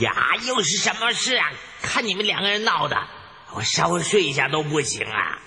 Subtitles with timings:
[0.00, 1.52] 呀，又是什么事啊？
[1.82, 2.96] 看你们两个人闹的，
[3.54, 5.38] 我稍微睡一下都不行啊！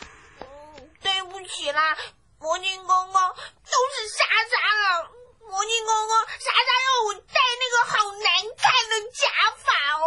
[1.02, 1.96] 对不起啦，
[2.40, 5.10] 魔镜公公，都是莎莎了！
[5.40, 8.26] 魔镜公公，莎莎要我戴那个好难
[8.58, 9.28] 看的假
[9.58, 9.68] 发
[10.00, 10.04] 哦。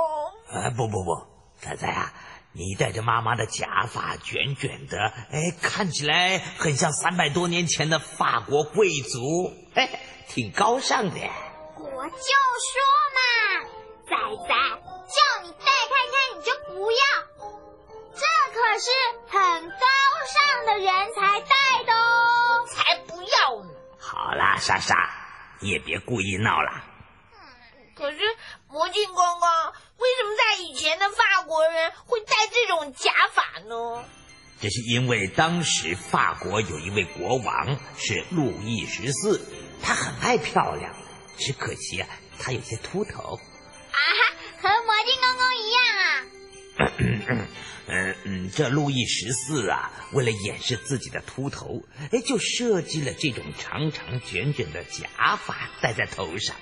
[0.51, 1.27] 啊，不不不，
[1.60, 2.12] 仔仔啊，
[2.52, 4.98] 你戴着妈妈的假发，卷卷的，
[5.30, 11.20] 哎，看起来很像三百多年前的法国贵族，哎，挺高尚的。
[24.66, 24.97] 莎莎，
[25.61, 26.83] 你也别故意闹了。
[27.95, 28.19] 可是
[28.66, 29.48] 魔镜公公，
[29.98, 34.05] 为什么在以前的法国人会戴这种假发呢？
[34.60, 39.41] 这是因为当时法国有一位国王是路易十四，
[39.84, 40.93] 他很爱漂亮，
[41.38, 42.09] 只可惜啊，
[42.40, 43.37] 他有些秃头。
[43.37, 46.05] 啊哈，和魔镜公公一样啊。
[46.79, 47.46] 嗯
[48.24, 56.57] 嗯，这路易十四啊，为了掩饰自己的秃头，哎，就设计了这种长长卷卷的假发戴在头上。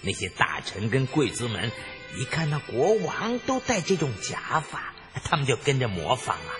[0.00, 1.72] 那些大臣跟贵族们
[2.16, 6.52] 一看到国王都戴这种假发，他们就跟着模仿啊。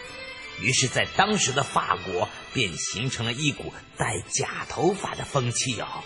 [0.61, 6.05] 于是，在当时的法国便形成了一股戴假头发的风气哦。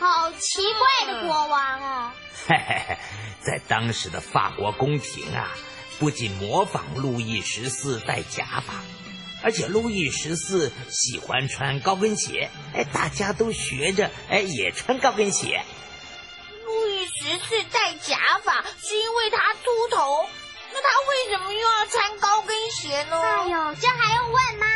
[0.00, 2.12] 啊，好奇怪的国王哦！
[2.48, 2.96] 嘿嘿嘿，
[3.40, 5.50] 在当时的法国宫廷啊，
[5.98, 8.74] 不仅模仿路易十四戴假发，
[9.44, 15.62] 而且路易十四喜欢穿高跟鞋，哎，大家都学着，哎，也穿高跟鞋。
[16.64, 20.26] 路易十四戴假发是因为他秃头，
[20.72, 23.20] 那他为什么又要穿高跟鞋呢？
[23.20, 24.66] 哎呦，这还用问吗？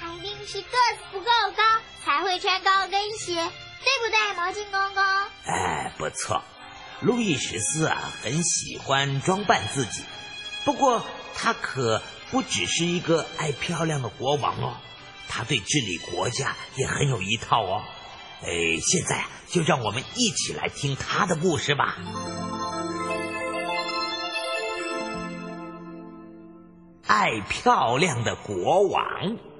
[0.00, 1.62] 他一定是个子不够高，
[2.04, 3.48] 才会穿高跟鞋，
[3.84, 5.02] 对不对，毛巾公公？
[5.44, 6.42] 哎，不错，
[7.00, 10.02] 路易十四啊，很喜欢装扮自己。
[10.64, 14.76] 不过他可不只是一个爱漂亮的国王哦，
[15.28, 17.82] 他对治理国家也很有一套哦。
[18.42, 21.96] 哎，现在就让我们一起来听他的故事吧。
[27.06, 29.51] 爱漂亮的国王。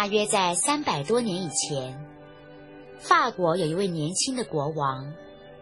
[0.00, 1.94] 大约在三百多年以前，
[3.00, 5.12] 法国有一位年轻的国王，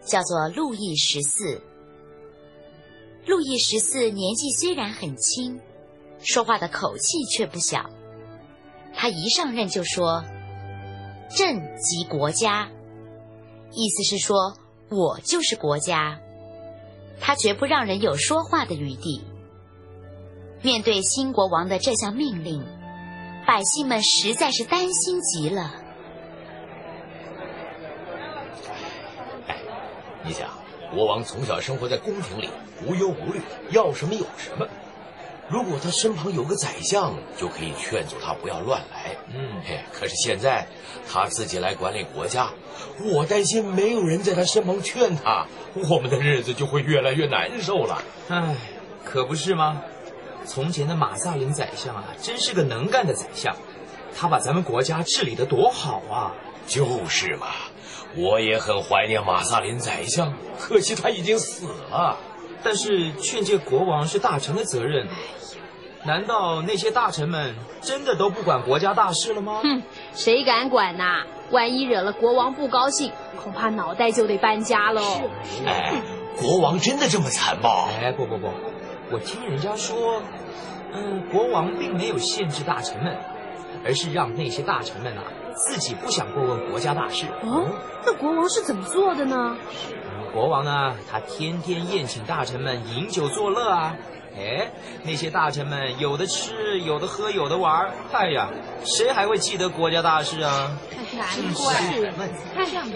[0.01, 1.61] 叫做路易十四。
[3.27, 5.61] 路易十四年纪虽然很轻，
[6.21, 7.91] 说话的口气却不小。
[8.95, 10.23] 他一上任就说
[11.37, 12.69] ：“朕即国家”，
[13.75, 14.55] 意思是说
[14.89, 16.21] 我就是国家。
[17.19, 19.21] 他绝不让人有说话的余地。
[20.63, 22.65] 面对新国王的这项命令，
[23.49, 25.73] 百姓们实在是担心极了。
[29.47, 29.57] 哎
[30.23, 30.51] 你想，
[30.95, 32.51] 国王从小生活在宫廷里，
[32.85, 34.69] 无忧无虑，要什么有什么。
[35.49, 39.17] 如果他身旁有个宰相，就可以劝阻他不要乱来。
[39.35, 40.67] 嗯嘿，可是现在
[41.11, 42.51] 他自己来管理国家，
[43.03, 45.47] 我担心没有人在他身旁劝他，
[45.89, 48.03] 我们的日子就会越来越难受了。
[48.29, 48.55] 唉，
[49.07, 49.81] 可不是吗？
[50.49, 53.55] 从前的马萨林宰相啊，真是个能干的宰相，
[54.17, 56.33] 他把咱们国家治理得多好啊！
[56.67, 57.47] 就是嘛，
[58.17, 62.17] 我也很怀念马萨林宰相，可惜他已经死了。
[62.63, 65.07] 但是劝诫国王是大臣的责任，
[66.05, 69.61] 难道那些大臣们真的都不管国家大事了吗？
[69.63, 69.83] 哼，
[70.15, 75.03] 谁敢管呐、万一惹了国王不高兴，恐怕脑袋就得搬家喽。
[75.67, 76.03] 哎，
[76.41, 77.89] 国王真的这么残暴？
[78.01, 78.49] 哎，不不不，
[79.11, 80.23] 我听人家说，
[80.93, 83.17] 嗯，国王并没有限制大臣们，
[83.85, 85.25] 而是让那些大臣们啊
[85.55, 87.27] 自己不想过问国家大事。
[87.43, 87.67] 哦，
[88.05, 89.57] 那国王是怎么做的呢？
[89.75, 93.97] 嗯国王呢，他天天宴请大臣们饮酒作乐啊。
[94.37, 94.71] 哎，
[95.03, 97.91] 那些大臣们有的吃，有的喝，有的玩儿。
[98.13, 98.51] 哎呀，
[98.85, 100.79] 谁还会记得国家大事啊？
[101.17, 102.93] 难怪，看这样子。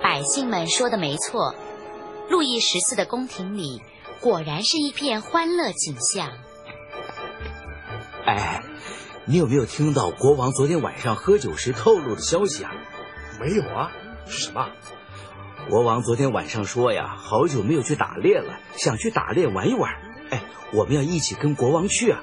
[0.00, 1.54] 百姓们说的没错，
[2.30, 3.82] 路易十四的宫廷里
[4.20, 6.28] 果然是一片欢乐景象。
[8.26, 8.62] 哎，
[9.24, 12.70] 你有没有听到国王昨天晚上喝酒时透露的消息啊？
[13.40, 13.90] 没有啊，
[14.26, 14.68] 是什么？
[15.70, 19.90] 国王昨天晚上说呀，好久没有去打猎了，想去打猎玩一玩。
[20.30, 20.42] 哎，
[20.72, 22.20] 我们要一起跟国王去啊！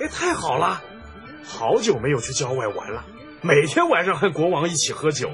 [0.00, 0.82] 哎，太好了，
[1.44, 3.04] 好久没有去郊外玩了，
[3.40, 5.30] 每天晚上和国王一起喝酒，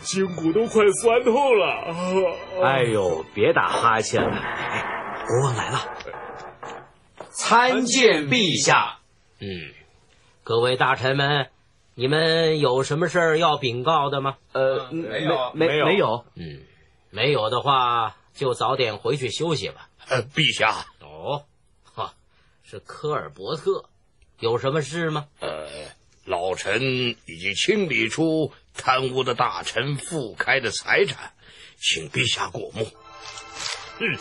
[0.00, 2.64] 筋骨都快酸透了。
[2.64, 4.36] 哎呦，别打哈欠了！
[4.36, 4.97] 哎，
[5.28, 5.94] 国王来了，
[7.30, 9.00] 参见陛下。
[9.40, 9.74] 嗯，
[10.42, 11.50] 各位大臣们，
[11.94, 14.38] 你们有什么事儿要禀告的吗？
[14.52, 16.24] 呃，没有没没有没有。
[16.34, 16.62] 嗯，
[17.10, 19.90] 没有的话就早点回去休息吧。
[20.08, 21.44] 呃，陛下，哦，
[21.84, 22.14] 哈，
[22.64, 23.84] 是科尔伯特，
[24.38, 25.26] 有什么事吗？
[25.40, 25.68] 呃，
[26.24, 26.80] 老臣
[27.26, 31.34] 已经清理出贪污的大臣傅开的财产，
[31.76, 32.88] 请陛下过目。
[33.98, 34.16] 嗯，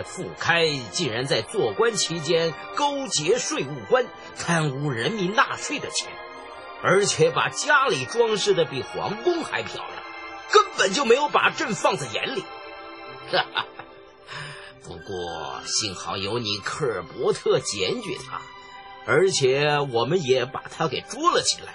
[0.00, 4.06] 这傅开竟然在做官期间勾结税务官，
[4.38, 6.08] 贪污人民纳税的钱，
[6.82, 10.02] 而且把家里装饰的比皇宫还漂亮，
[10.50, 12.44] 根本就没有把朕放在眼里。
[13.30, 13.66] 哈哈，
[14.84, 18.40] 不过幸好有你科尔伯特检举他，
[19.04, 21.74] 而且我们也把他给捉了起来，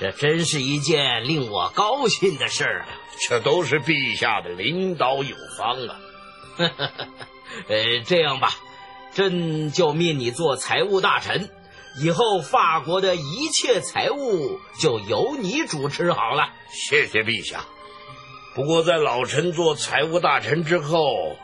[0.00, 2.88] 这真是一件令我高兴的事儿啊！
[3.28, 6.00] 这都是陛下的领导有方啊！
[7.68, 8.54] 呃，这样吧，
[9.14, 11.50] 朕就命你做财务大臣，
[12.00, 16.52] 以后法国的一切财务就由你主持好了。
[16.70, 17.64] 谢谢陛下。
[18.54, 21.36] 不过在老臣做财务大臣之后，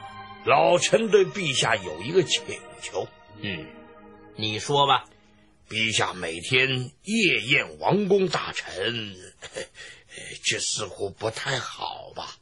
[0.44, 2.42] 老臣对陛下有一个请
[2.82, 3.08] 求。
[3.40, 3.66] 嗯，
[4.36, 5.04] 你说吧。
[5.66, 9.16] 陛下每天夜宴王公大臣，
[10.44, 12.36] 这似乎不太好吧？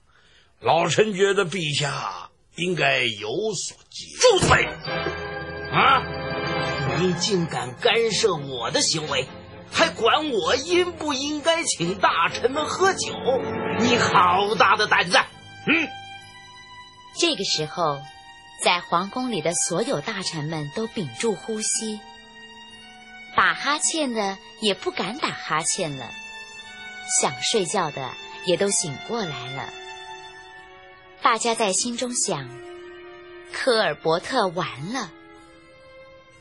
[0.59, 4.67] 老臣觉得陛下应该有所节住嘴！
[5.73, 6.03] 啊！
[7.01, 9.27] 你竟敢干涉我的行为，
[9.71, 13.15] 还管我应不应该请大臣们喝酒？
[13.81, 15.19] 你好大的胆子！
[15.67, 15.89] 嗯。
[17.19, 18.01] 这个时候，
[18.63, 22.01] 在皇宫里的所有大臣们都屏住呼吸，
[23.35, 26.11] 打哈欠的也不敢打哈欠了，
[27.21, 28.11] 想睡觉的
[28.45, 29.73] 也都醒过来了。
[31.23, 32.49] 大家在心中想：
[33.53, 35.13] 科尔伯特完了。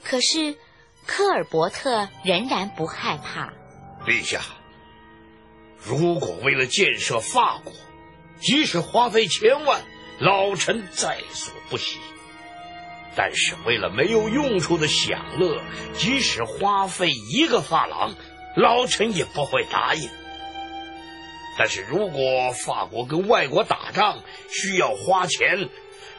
[0.04, 0.56] 可是，
[1.06, 3.54] 科尔伯特仍然不害怕。
[4.08, 4.42] 陛下，
[5.80, 7.72] 如果为了建设法国，
[8.40, 9.82] 即使花费千万，
[10.20, 12.00] 老臣在所不惜；
[13.16, 15.62] 但是为了没有用处的享乐，
[15.94, 18.16] 即使花费一个发廊，
[18.56, 20.10] 老臣也不会答应。
[21.58, 25.70] 但是如果法国跟外国打仗需要花钱，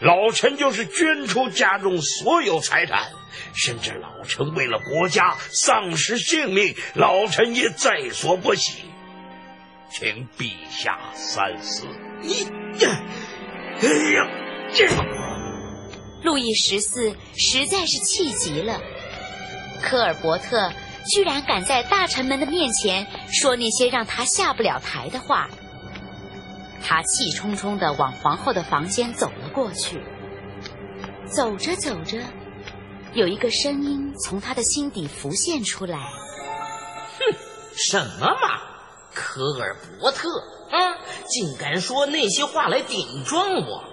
[0.00, 3.12] 老臣就是捐出家中所有财产，
[3.54, 8.84] 甚至老臣为了国家丧失性命，老臣也在所不惜。
[9.90, 11.86] 请陛下三思。
[12.20, 12.46] 你，
[13.80, 14.30] 哎呀，
[14.72, 14.88] 这
[16.22, 18.80] 路易十四实在是气极了，
[19.82, 20.72] 科尔伯特
[21.04, 25.48] 居然敢在大臣们的面前说那些让他下不了台的话。
[26.82, 30.02] 他气冲冲的往皇后的房间走了过去。
[31.26, 32.18] 走着走着，
[33.14, 35.96] 有一个声音从他的心底浮现出来
[37.18, 37.36] ：“哼，
[37.74, 38.60] 什么嘛，
[39.14, 40.28] 科尔伯特
[40.70, 43.84] 啊，竟敢说那些话来顶撞我！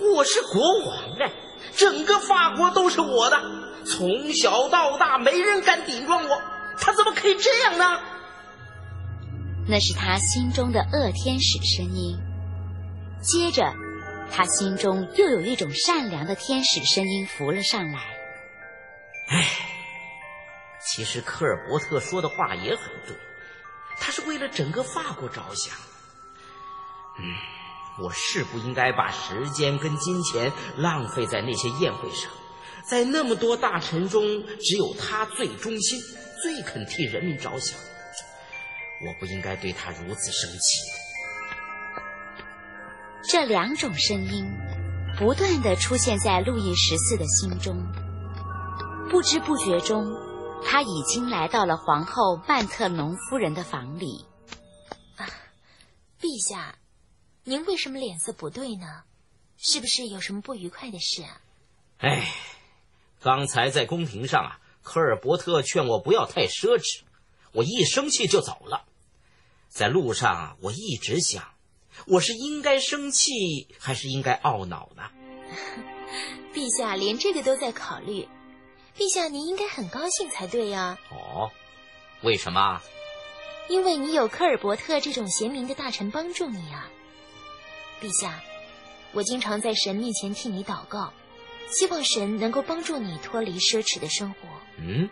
[0.00, 1.30] 我是国王哎，
[1.76, 3.40] 整个法国都是我的，
[3.84, 6.42] 从小到大没人敢顶撞我，
[6.78, 8.00] 他怎么可以这样呢？”
[9.68, 12.18] 那是他心中的恶天使声音。
[13.22, 13.72] 接着，
[14.30, 18.00] 他心中又有一种善良的天使声音浮了上来。
[19.28, 19.46] 唉，
[20.80, 23.16] 其实科尔伯特说的话也很对，
[24.00, 25.76] 他是为了整个法国着想。
[27.20, 27.24] 嗯，
[27.98, 32.30] 我是不应该把时间跟金钱浪费在那些宴会上，
[32.84, 34.22] 在那么多大臣中，
[34.60, 36.00] 只有他最忠心，
[36.42, 37.78] 最肯替人民着想。
[39.04, 40.78] 我不应该对他如此生气。
[43.24, 44.50] 这两种声音
[45.18, 47.76] 不断的出现在路易十四的心中，
[49.10, 50.06] 不知不觉中，
[50.64, 54.24] 他已经来到了皇后曼特农夫人的房里。
[55.16, 55.26] 啊，
[56.20, 56.74] 陛下，
[57.44, 59.02] 您为什么脸色不对呢？
[59.58, 61.40] 是不是有什么不愉快的事啊？
[61.98, 62.32] 哎，
[63.20, 67.02] 刚才在宫廷上啊，科尔伯特劝我不要太奢侈，
[67.52, 68.84] 我一生气就走了。
[69.68, 71.54] 在路上，我一直想。
[72.06, 75.10] 我是应该生气还是应该懊恼呢？
[76.54, 78.28] 陛下连这个都在考虑，
[78.96, 80.98] 陛下您应该很高兴才对呀。
[81.10, 81.50] 哦，
[82.22, 82.80] 为什么？
[83.68, 86.90] 因为你有科尔伯特这种贤明的大臣帮助你啊。
[88.02, 88.42] 陛下，
[89.12, 91.12] 我经常在神面前替你祷告，
[91.70, 94.48] 希望神能够帮助你脱离奢侈的生活。
[94.76, 95.08] 嗯，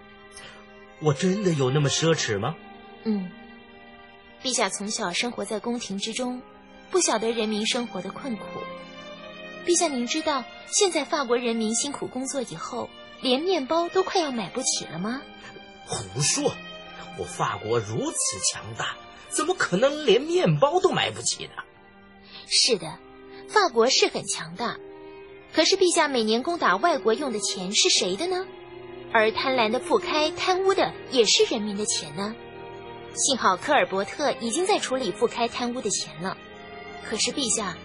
[1.00, 2.56] 我真的有那么奢侈吗？
[3.04, 3.30] 嗯，
[4.42, 6.42] 陛下从小生活在宫廷之中。
[6.90, 8.44] 不晓得人民生活的困苦。
[9.64, 12.90] 陛下，您知道现在法国人民辛苦工作以后，
[13.22, 15.22] 连面包都快要买不起了吗？
[15.86, 16.52] 胡说！
[17.16, 18.96] 我法国如此强大，
[19.28, 21.52] 怎么可能连面包都买不起呢？
[22.52, 22.98] 是的，
[23.48, 24.76] 法国是很强大，
[25.54, 28.44] 可是陛下每年攻打外国用的钱是谁的呢？
[29.12, 32.34] 而贪婪的铺开、贪污的也是人民的钱呢。
[33.14, 36.36] 幸好科尔伯特已经在处理铺开贪污的钱了。
[37.08, 37.78] 可是陛下，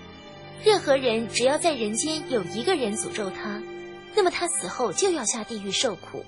[0.63, 3.61] 任何人只要在人间有一个人诅咒他，
[4.15, 6.25] 那么他死后就要下地狱受苦。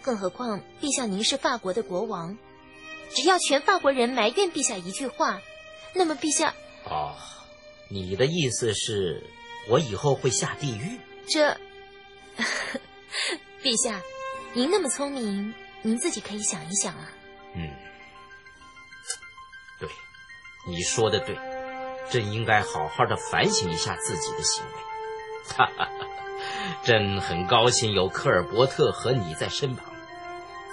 [0.00, 2.38] 更何况陛下您是法国的国王，
[3.14, 5.42] 只要全法国人埋怨陛下一句话，
[5.92, 6.54] 那么陛下……
[6.88, 7.14] 哦，
[7.88, 9.22] 你的意思是，
[9.68, 10.98] 我以后会下地狱？
[11.28, 11.58] 这，
[13.62, 14.00] 陛下，
[14.52, 15.52] 您那么聪明，
[15.82, 17.10] 您自己可以想一想啊。
[17.54, 17.70] 嗯，
[19.80, 19.88] 对，
[20.68, 21.36] 你说的对，
[22.08, 24.70] 朕应该好好的反省一下自己的行为。
[25.56, 25.90] 哈哈哈，
[26.84, 29.92] 朕很高兴有科尔伯特和你在身旁，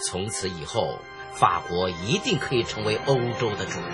[0.06, 1.00] 从此以后，
[1.34, 3.92] 法国一定可以成为欧洲的主人。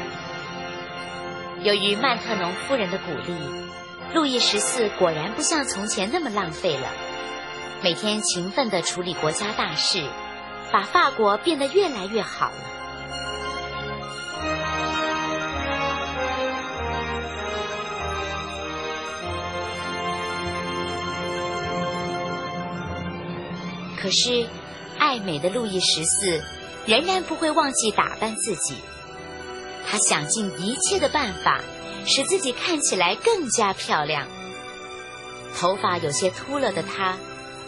[1.62, 3.38] 由于曼特农夫人的鼓励，
[4.14, 6.88] 路易十四果然不像从前那么浪费了，
[7.84, 10.02] 每天勤奋的处理国家大事，
[10.72, 12.56] 把法国变得越来越好了。
[24.02, 24.48] 可是，
[24.98, 26.42] 爱美的路易十四
[26.86, 28.78] 仍然不会忘记打扮自己。
[29.92, 31.62] 他想尽一切的办法，
[32.06, 34.28] 使自己看起来更加漂亮。
[35.58, 37.18] 头发有些秃了的他，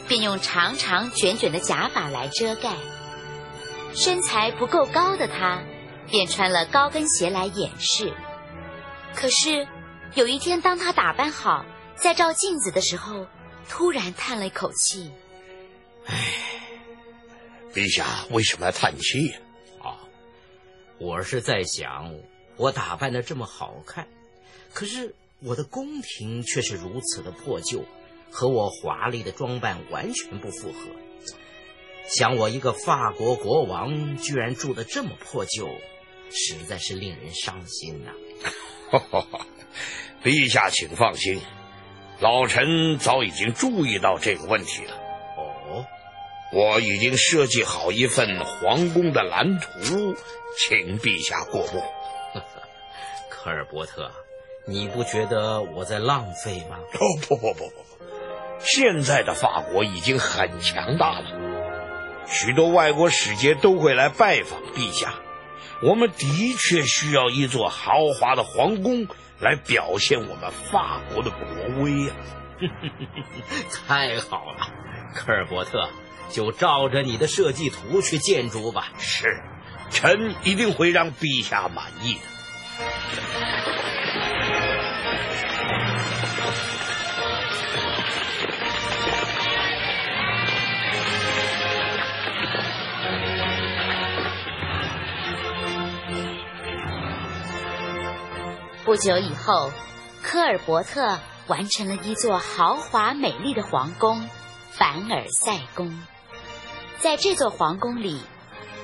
[0.07, 2.73] 便用长长卷卷的假发来遮盖；
[3.95, 5.63] 身材不够高的他，
[6.11, 8.13] 便穿了高跟鞋来掩饰。
[9.15, 9.67] 可是，
[10.13, 13.25] 有一天，当他打扮好，在照镜子的时候，
[13.67, 15.11] 突然叹了一口气。
[16.05, 16.15] 唉，
[17.73, 19.37] 陛下为什么要叹气呀？
[21.01, 22.13] 我是在想，
[22.57, 24.07] 我打扮的这么好看，
[24.71, 27.83] 可是我的宫廷却是如此的破旧，
[28.29, 30.91] 和我华丽的装扮完全不符合。
[32.05, 35.67] 想我一个法国国王，居然住的这么破旧，
[36.29, 38.11] 实在是令人伤心呐。
[40.23, 41.41] 陛下，请放心，
[42.19, 45.00] 老臣早已经注意到这个问题了。
[46.53, 50.15] 我已经设计好一份皇宫的蓝图，
[50.57, 51.81] 请陛下过目。
[53.29, 54.11] 科尔伯特，
[54.65, 56.77] 你不觉得我在浪费吗？
[56.93, 58.05] 哦不不不不不，
[58.59, 61.25] 现在的法国已经很强大了，
[62.27, 65.15] 许多外国使节都会来拜访陛下。
[65.81, 69.07] 我们的确需要一座豪华的皇宫
[69.39, 71.39] 来表现我们法国的国
[71.81, 72.15] 威啊！
[73.87, 74.67] 太好了，
[75.15, 75.89] 科尔伯特。
[76.31, 78.89] 就照着你的设计图去建筑吧。
[78.97, 79.41] 是，
[79.89, 82.21] 臣一定会让陛下满意的。
[98.83, 99.71] 不久以后，
[100.21, 104.27] 科尔伯特完成了一座豪华美丽的皇宫——
[104.71, 105.97] 凡尔赛宫。
[107.01, 108.21] 在这座皇宫里，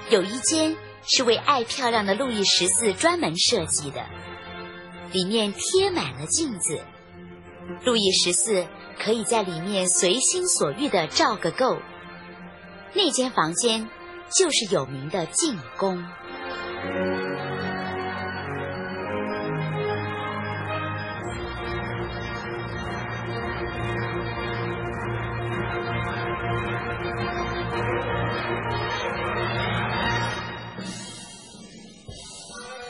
[0.10, 4.04] 有一间是为爱漂亮的路易十四专门设计的，
[5.12, 6.80] 里面贴满了镜子，
[7.86, 8.66] 路易十四
[9.00, 11.78] 可以在里面随心所欲的照个够。
[12.96, 13.88] 那间房间
[14.36, 16.04] 就是有名的镜宫。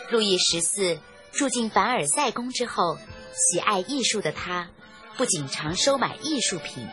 [0.09, 0.99] 路易十四
[1.33, 2.97] 住进凡尔赛宫之后，
[3.33, 4.69] 喜爱艺术的他，
[5.17, 6.87] 不仅常收买艺术品，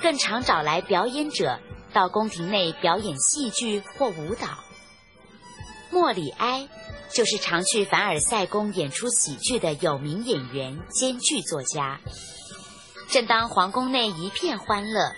[0.00, 1.60] 更常找来表演者
[1.92, 4.58] 到宫廷内表演戏剧或舞蹈。
[5.90, 6.68] 莫里埃
[7.10, 12.00] 就是常去凡尔赛宫演出喜剧的有名演员兼剧作家。
[13.08, 15.14] 正当皇宫内一片欢乐，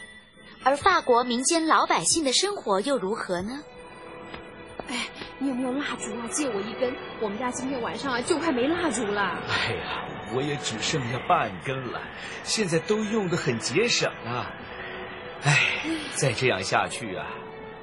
[0.62, 3.64] 而法国民间老百姓的生活又如何呢？
[4.86, 5.08] 哎，
[5.42, 6.28] 你有没有蜡烛啊？
[6.30, 9.38] 借我一根，我们家今天晚上啊就快没蜡烛了。
[9.48, 10.04] 哎呀，
[10.34, 12.00] 我也只剩下半根了，
[12.44, 14.52] 现在都用的很节省啊。
[15.42, 15.58] 哎，
[16.12, 17.26] 再这样下去啊，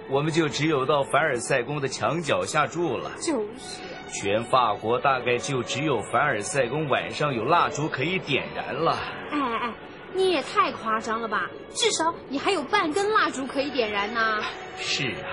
[0.07, 3.11] 我们就只有到凡尔赛宫的墙脚下住了。
[3.19, 3.81] 就是。
[4.09, 8.97] 全法国大概就只有凡尔赛宫晚上有蜡烛可以点燃了。
[9.31, 9.73] 哎哎哎，
[10.13, 11.49] 你也太夸张了吧！
[11.73, 14.41] 至少你还有半根蜡烛可以点燃呢。
[14.77, 15.27] 是啊，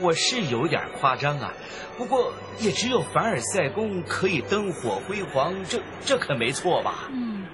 [0.00, 1.52] 我是有点夸张啊，
[1.96, 7.08] 不过也只有凡尔赛宫可以灯火辉煌，这这可没错吧？
[7.10, 7.46] 嗯，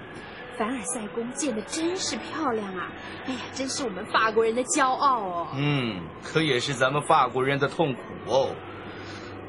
[0.56, 2.88] 凡尔赛宫建的真是漂亮啊！
[3.26, 5.48] 哎呀，真是我们法国人的骄傲哦。
[5.56, 8.50] 嗯，可也是咱们法国人的痛苦哦。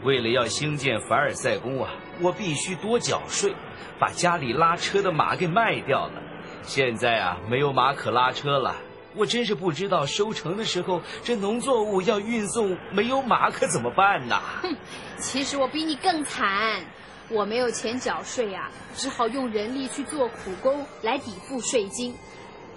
[0.04, 1.92] 为了要兴建凡尔赛宫啊，
[2.22, 3.54] 我必须多缴税，
[4.00, 6.22] 把家里拉车的马给卖掉了。
[6.64, 8.76] 现在啊，没有马可拉车了，
[9.18, 14.40] 我真是不知道收成的时候这农作物要运送，没有马可怎么办呢？
[14.62, 14.76] 哼，
[15.18, 16.86] 其实我比你更惨，
[17.30, 22.16] 我没有钱缴税啊，只好用人力去做苦工来抵付税金。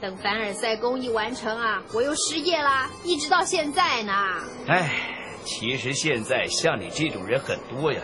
[0.01, 4.13] 等凡尔赛宫一完成啊，我又失业啦，一直到现在呢。
[4.67, 5.17] 唉。
[5.43, 8.03] 其实现在像你这种人很多呀，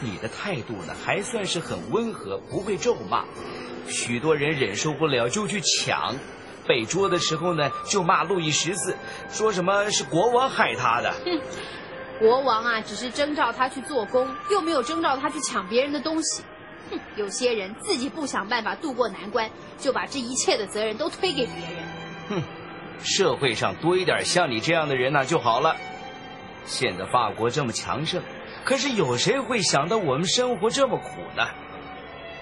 [0.00, 3.24] 你的态度呢还算是很温和，不会咒骂。
[3.88, 6.14] 许多人忍受不了就去抢，
[6.70, 8.94] 被捉的时候呢就骂路易十四，
[9.28, 11.12] 说什么是国王害他的。
[11.24, 11.40] 哼，
[12.20, 16.44] 国王啊只是征召他去做工，又没有征召他去抢别人的东西。
[16.92, 21.84] 哼，有些人自己不想办法渡过难关，就把这一切的责任都推给别人。
[22.28, 22.42] 哼，
[23.02, 25.74] 社会上多一点像你这样的人呢就好了。
[26.66, 28.22] 现在法国这么强盛，
[28.64, 31.48] 可是有谁会想到我们生活这么苦呢？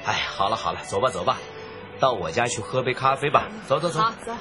[0.05, 1.39] 哎，好了好了，走吧走吧，
[2.01, 3.49] 到我家去喝杯咖啡吧。
[3.67, 4.01] 走走走。
[4.01, 4.33] 好，走。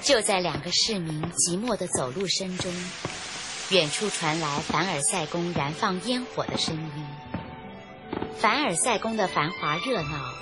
[0.00, 2.72] 就在两个市民寂寞的走路声中，
[3.70, 7.06] 远处传来凡尔赛宫燃放烟火的声音。
[8.38, 10.32] 凡尔赛宫的繁华热闹，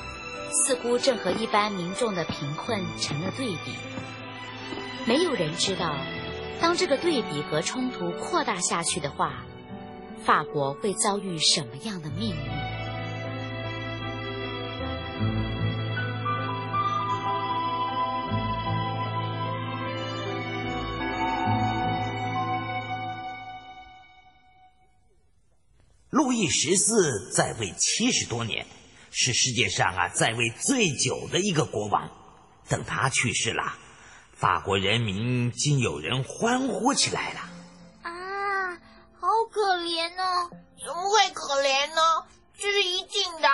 [0.50, 3.72] 似乎正和一般民众的贫困成了对比。
[5.06, 5.94] 没有人知道。
[6.60, 9.44] 当这个对比和冲突扩大下去的话，
[10.24, 12.61] 法国会遭遇什么样的命运？
[26.42, 28.66] 路易十四在位七十多年，
[29.12, 32.10] 是世界上啊在位最久的一个国王。
[32.68, 33.74] 等他去世了。
[34.34, 37.40] 法国人民竟有人欢呼起来了！
[38.02, 38.74] 啊，
[39.20, 40.50] 好可怜哦！
[40.84, 42.26] 怎么会可怜呢？
[42.58, 43.48] 这是一定的。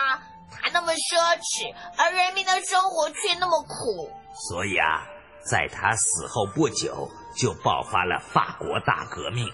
[0.51, 4.11] 他那么奢侈，而人民的生活却那么苦。
[4.49, 5.05] 所以啊，
[5.45, 9.53] 在他死后不久，就爆发了法国大革命。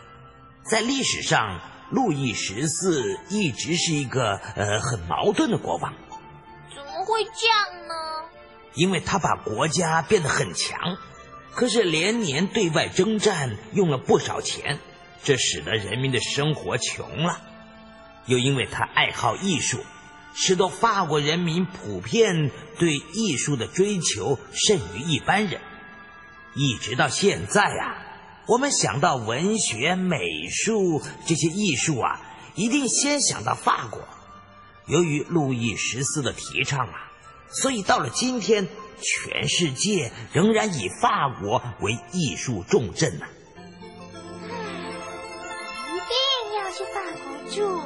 [0.64, 1.60] 在历史上，
[1.94, 5.94] 路易十四一直是一个呃很矛盾的国王。
[6.74, 7.94] 怎么会这样呢？
[8.74, 10.96] 因为他把国家变得很强。
[11.54, 14.80] 可是连年对外征战用了不少钱，
[15.22, 17.40] 这使得人民的生活穷了。
[18.26, 19.78] 又因为他爱好艺术，
[20.34, 25.60] 使得法国人民普遍对艺术的追求甚于一般人。
[26.56, 28.02] 一直到现在啊，
[28.46, 32.20] 我们想到文学、美术这些艺术啊，
[32.54, 34.02] 一定先想到法国。
[34.86, 37.10] 由于路易十四的提倡啊，
[37.48, 38.68] 所以到了今天。
[39.02, 43.26] 全世界仍然以法国为艺术重镇呢。
[45.90, 46.14] 一定
[46.56, 47.82] 要去法国住。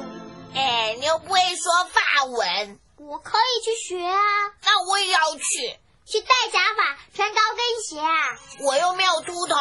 [0.53, 4.19] 哎，你又不会说法文，我可以去学啊。
[4.63, 5.79] 那我也要去。
[6.11, 8.37] 去戴假发，穿高跟鞋啊。
[8.61, 9.55] 我又没有秃头，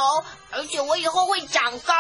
[0.51, 1.95] 而且我以后会长高。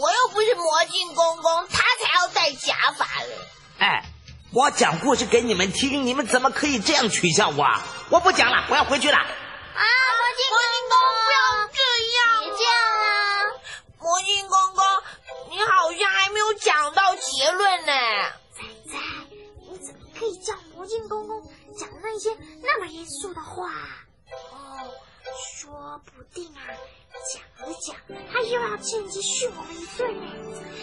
[0.00, 3.38] 我又不是魔镜公公，他才要戴假发嘞。
[3.78, 4.04] 哎。
[4.52, 7.66] 我讲故事给你们听，你们怎么可以这样取笑我？
[8.08, 9.16] 我不讲了，我要回去了。
[9.16, 10.94] 啊，魔镜公公，
[11.26, 11.36] 不要
[11.74, 11.80] 这
[12.14, 12.72] 样，别这样
[13.02, 13.04] 啊！
[13.98, 14.84] 魔镜公公，
[15.50, 17.92] 你好像还没有讲到结论呢。
[18.54, 18.96] 仔仔，
[19.68, 21.42] 你怎么可以叫魔镜公公
[21.76, 22.30] 讲那些
[22.62, 23.70] 那么严肃的话？
[24.52, 24.92] 哦，
[25.56, 26.60] 说不定啊，
[27.32, 27.96] 讲着讲，
[28.30, 30.26] 他又要趁机训我们一顿呢。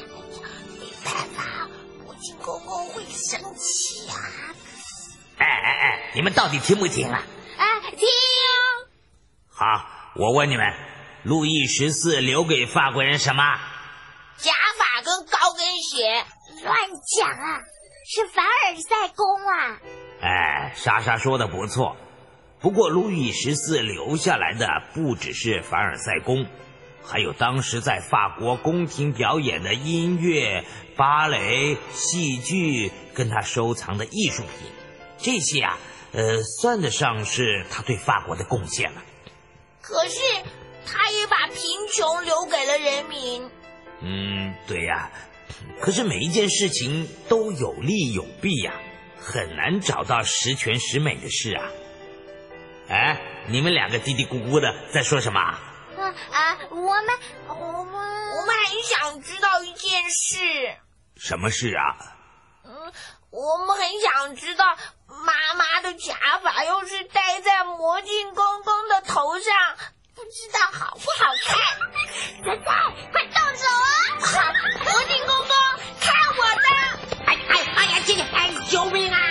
[0.10, 1.70] 哎呀，没办法。
[2.22, 4.14] 金公公会生气啊！
[5.40, 7.24] 哎哎哎，你们到底听不听啊？
[7.58, 8.08] 哎，听。
[9.50, 9.66] 好，
[10.16, 10.64] 我问你们，
[11.24, 13.44] 路易十四留给法国人什么？
[14.38, 16.24] 假发跟高跟鞋。
[16.64, 16.78] 乱
[17.18, 17.64] 讲啊！
[18.14, 19.80] 是凡尔赛宫啊！
[20.22, 21.96] 哎，莎莎说的不错。
[22.60, 26.46] 不过路易十四留下来的不只是凡尔赛宫。
[27.02, 30.66] 还有当时在法国宫廷表演的音乐、
[30.98, 34.70] 芭蕾、戏剧，跟他收藏的艺术品，
[35.18, 35.78] 这些啊，
[36.12, 39.02] 呃，算得上是他对法国的贡献了。
[39.82, 40.20] 可是，
[40.86, 43.50] 他也把贫穷留给了人民。
[44.02, 45.10] 嗯，对呀，
[45.82, 48.74] 可是每一件事情都有利有弊呀、
[49.20, 51.66] 很难找到十全十美的事啊。
[52.88, 55.40] 哎，你们两个嘀嘀咕咕的在说什么？
[55.40, 55.60] 啊
[56.32, 56.86] 啊，我们
[57.48, 57.94] 我们
[58.36, 60.38] 我们很想知道一件事，
[61.18, 61.98] 什么事啊？
[62.64, 62.94] 嗯，
[63.32, 64.64] 我们很想知道
[65.08, 69.56] 妈妈的假发又是戴在魔镜公公的头上，
[70.14, 71.58] 不知道好不好看？
[72.46, 72.72] 仔仔，
[73.12, 73.88] 快动手啊！
[74.22, 75.71] 好
[78.20, 79.31] 哎呀救命啊